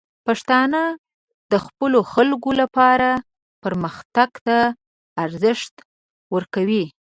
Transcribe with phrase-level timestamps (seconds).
[0.25, 0.81] پښتانه
[1.51, 3.09] د خپلو خلکو لپاره
[3.63, 4.57] پرمختګ ته
[5.23, 5.73] ارزښت
[6.35, 6.85] ورکوي.